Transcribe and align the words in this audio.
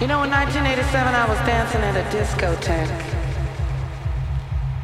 You 0.00 0.06
know, 0.06 0.22
in 0.22 0.30
1987, 0.30 1.12
I 1.12 1.28
was 1.28 1.38
dancing 1.38 1.80
at 1.80 1.96
a 1.96 2.04
discotheque. 2.16 2.88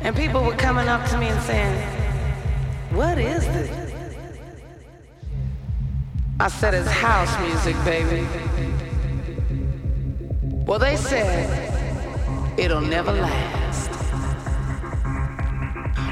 And 0.01 0.17
people 0.17 0.43
were 0.43 0.57
coming 0.57 0.89
up 0.89 1.09
to 1.11 1.19
me 1.19 1.29
and 1.29 1.41
saying, 1.43 1.81
What 2.91 3.17
is 3.19 3.47
this? 3.47 3.93
I 6.41 6.49
said, 6.49 6.75
It's 6.75 6.91
house 6.91 7.31
music, 7.47 7.77
baby. 7.85 8.27
Well, 10.67 10.81
they 10.81 10.97
said, 10.97 12.59
It'll 12.59 12.81
never 12.81 13.13
last. 13.13 13.91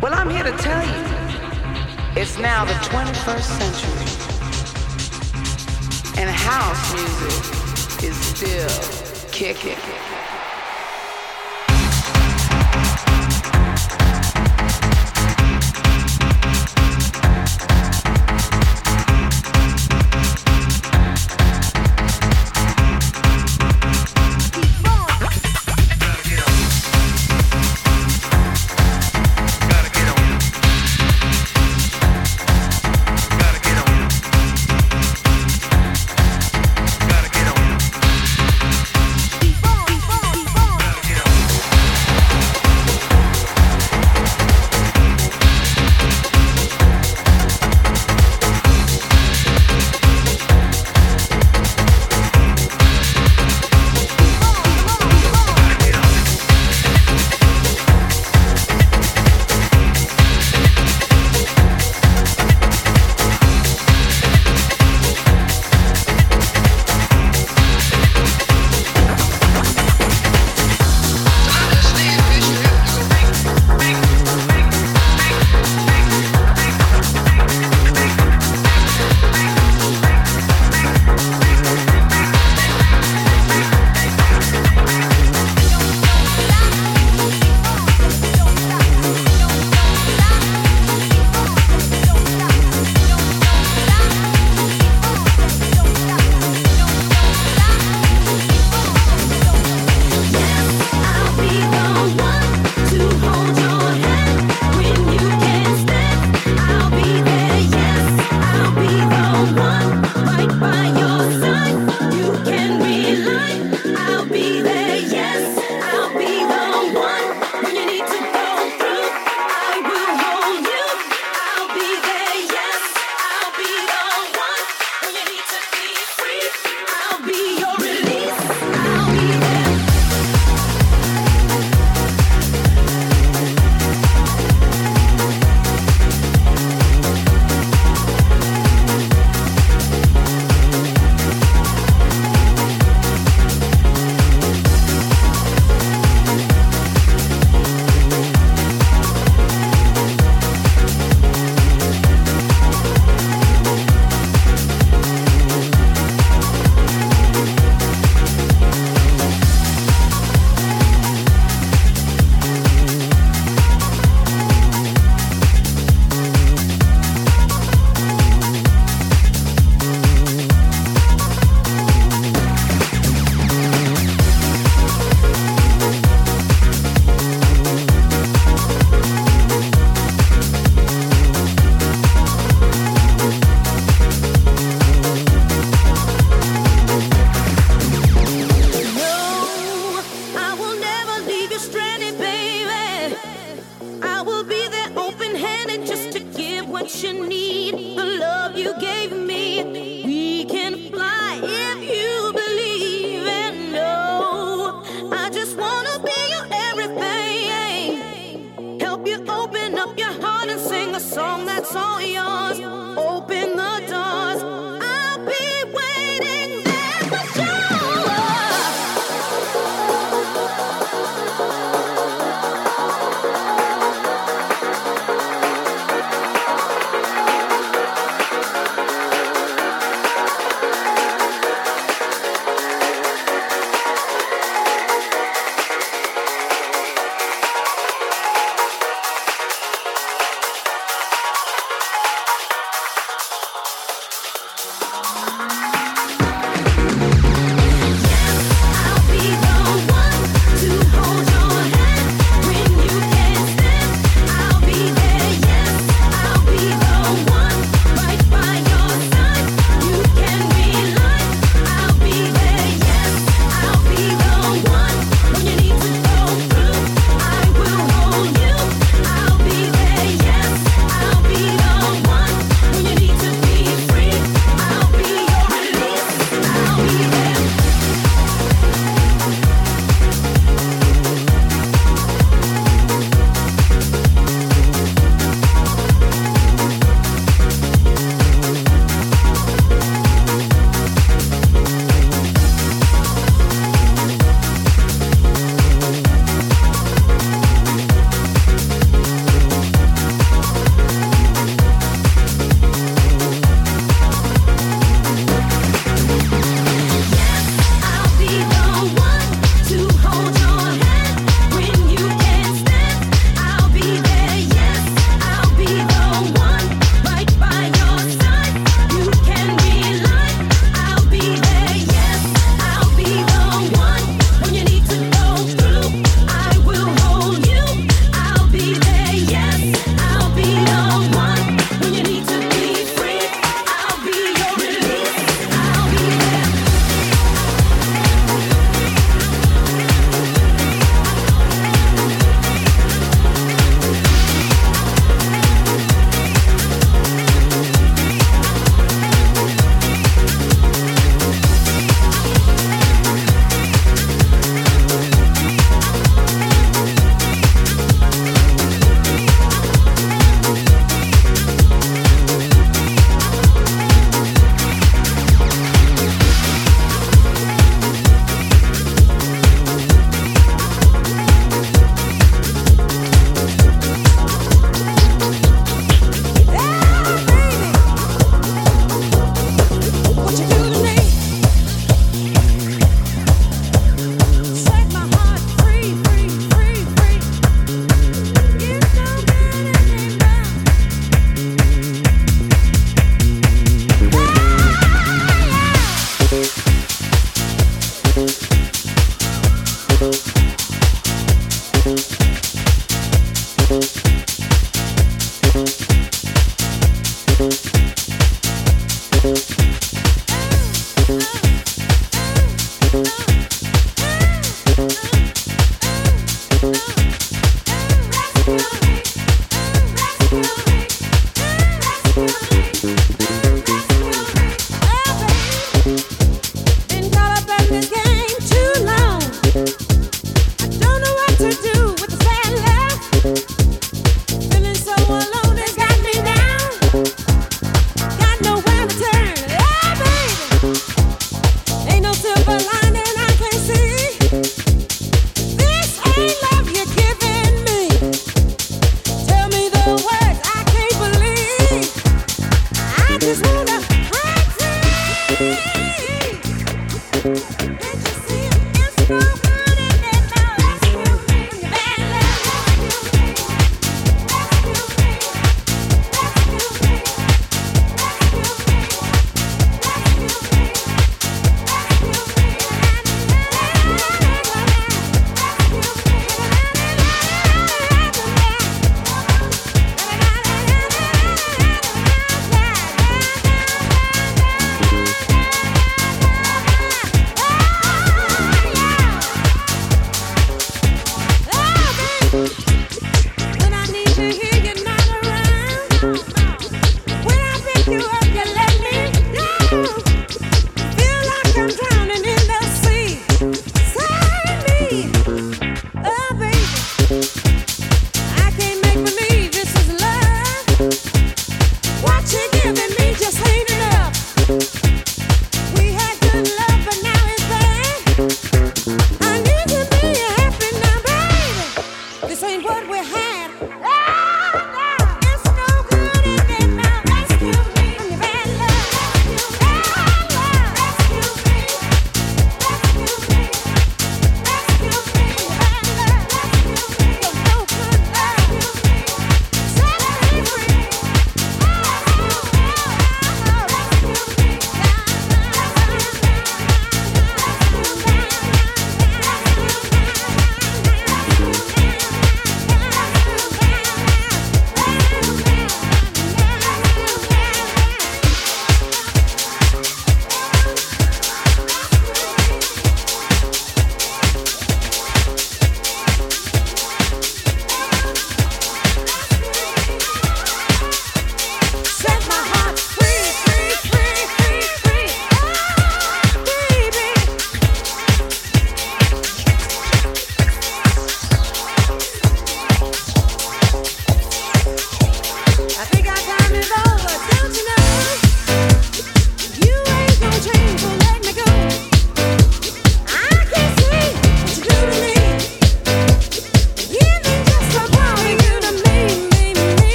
Well, 0.00 0.14
I'm 0.14 0.30
here 0.30 0.44
to 0.44 0.56
tell 0.56 0.82
you, 0.82 1.04
it's 2.18 2.38
now 2.38 2.64
the 2.64 2.72
21st 2.72 3.42
century. 3.60 4.06
And 6.18 6.30
house 6.30 6.94
music 6.94 7.65
is 8.02 8.16
still 8.16 9.30
kicking. 9.30 10.15